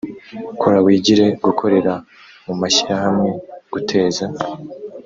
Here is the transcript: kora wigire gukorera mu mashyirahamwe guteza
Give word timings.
kora 0.61 0.77
wigire 0.85 1.25
gukorera 1.45 1.93
mu 2.45 2.53
mashyirahamwe 2.61 3.29
guteza 3.73 4.25